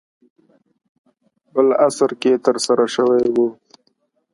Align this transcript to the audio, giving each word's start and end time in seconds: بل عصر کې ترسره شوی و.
بل 1.53 1.67
عصر 1.85 2.11
کې 2.21 2.31
ترسره 2.45 2.85
شوی 2.95 3.23
و. 3.33 3.37